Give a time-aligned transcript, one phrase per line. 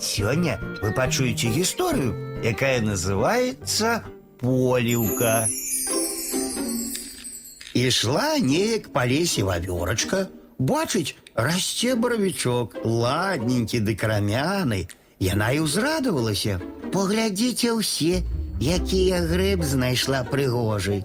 [0.00, 4.02] Сёння вы пачуеце гісторыю, якая называется
[4.40, 5.46] поліўка.
[7.76, 14.88] Ішла неяк па лесе вавёрачка, бачыць, расце баравічок, ладненькі ды крамяны.
[15.20, 16.56] Яна і ўзрадавалася.
[16.96, 18.24] Паглядзіце ўсе,
[18.56, 21.04] якія грыб знайшла прыгожай.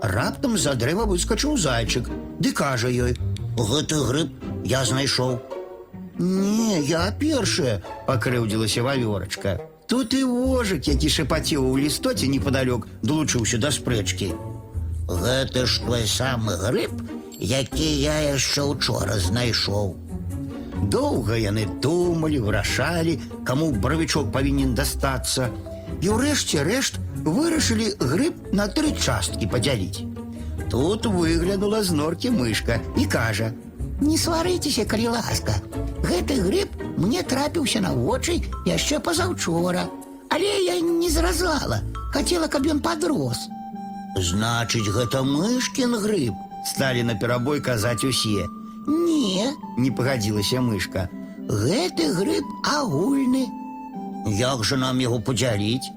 [0.00, 2.08] Раптам за дрэва выскачыў зайчык,
[2.40, 4.32] ды кажа ёй: « Гэты грыб
[4.64, 5.38] я знайшоў.
[6.19, 9.59] Не, я першая, пакрыўдзілася вавёрачка.
[9.87, 14.31] Тут і вожык, які шапаціў у лістоце непадалёк, долучыўся да спрэчкі.
[15.05, 16.89] Гэта ж той самы грыб,
[17.37, 19.93] які я яшчэ учора знайшоў.
[20.89, 25.51] Доўга яны думалі, вырашалі, каму бравічок павінен дастацца.
[26.01, 30.03] І ўрэшце рэшт вырашылі грыб на тры часткі падзяліць.
[30.69, 35.61] Тут выглянула з норкі мышка і кажа: « Не сварыцеся, калі ласка.
[36.09, 39.89] Гэты грыб мне трапіўся на вочы яшчэ пазаўчора.
[40.29, 41.81] Але я не зразала,
[42.13, 43.47] хацела, каб ён падрос.
[44.15, 46.33] Значыць, гэта мышкін грыб,
[46.65, 48.47] сталі на перабой казаць усе.
[48.87, 51.09] Не, не пагадзілася мышка.
[51.49, 53.45] Гэты грыб агульны.
[54.25, 55.91] Як жа нам яго падзяліць?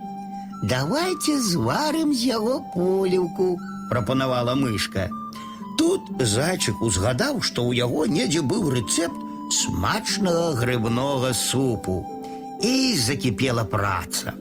[0.62, 3.56] Давайте зварым з яго поліўку,
[3.90, 5.08] прапанавала мышка.
[5.78, 12.04] Тут зайчык узгадаў, што ў яго недзе быў рэцэпт смачнага грыбнога супу.
[12.62, 14.34] І закіпела праца.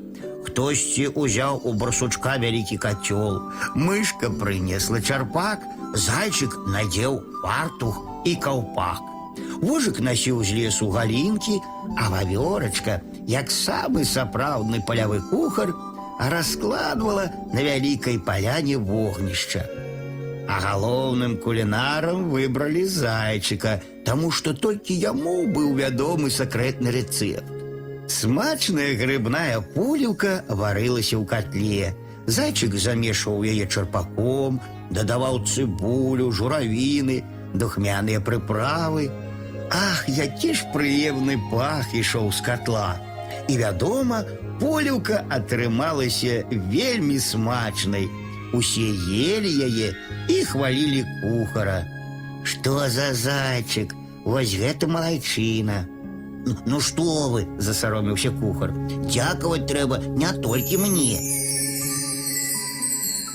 [0.48, 3.44] Хтосьці узяў у барсучка вялікі кацёл.
[3.76, 5.62] Мышка прынесла чарпак,
[5.94, 9.04] зайчык надзеў фартух і каўпак.
[9.62, 11.60] Вожык насіў з лесу галінкі,
[11.98, 15.74] а вавёрачка, як самы сапраўдны палявы кухар,
[16.20, 19.66] раскладвала на вялікай паляне вогнішча.
[20.48, 27.54] А галоўным кулінарам выбралі зайчыка, таму што толькі яму быў вядомы сакрэтны рэцэпт.
[28.08, 31.92] Смачная грыбная пуліўка варылася ў котле.
[32.28, 34.62] Зайчык замешваў яе чарпаком,
[34.92, 37.24] дадаваў цыбулю, журавіны,
[37.54, 39.12] духмяныя прыправы.
[39.72, 42.96] Ах, які ж прыемны пах ішоў з котла.
[43.52, 44.24] І вядома,
[44.60, 48.08] поліўка атрымалася вельмі смачнай.
[48.56, 49.92] Усе ели яе
[50.32, 51.84] і хвалілі кухара.
[52.44, 53.94] Што за зайчык?
[54.26, 55.86] Вось гэта малайчына.
[56.48, 58.72] Ну, Ну што вы, засароміўся кухар.
[59.08, 61.20] Дзякаваць трэба не толькі мне.